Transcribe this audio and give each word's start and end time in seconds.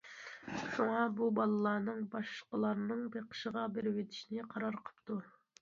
شۇڭا 0.77 1.01
بۇ 1.19 1.27
بالىلارنىڭ 1.39 2.01
باشقىلارنىڭ 2.15 3.05
بېقىشىغا 3.17 3.69
بېرىۋېتىشنى 3.77 4.51
قارار 4.55 4.83
قىپتۇ. 4.89 5.21